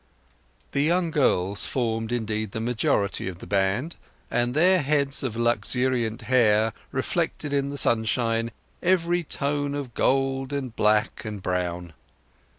The 0.71 0.81
young 0.81 1.11
girls 1.11 1.67
formed, 1.67 2.11
indeed, 2.11 2.53
the 2.53 2.59
majority 2.59 3.27
of 3.27 3.37
the 3.37 3.45
band, 3.45 3.97
and 4.31 4.55
their 4.55 4.81
heads 4.81 5.21
of 5.21 5.35
luxuriant 5.37 6.23
hair 6.23 6.73
reflected 6.91 7.53
in 7.53 7.69
the 7.69 7.77
sunshine 7.77 8.49
every 8.81 9.23
tone 9.23 9.75
of 9.75 9.93
gold, 9.93 10.53
and 10.53 10.75
black, 10.75 11.23
and 11.23 11.39
brown. 11.39 11.93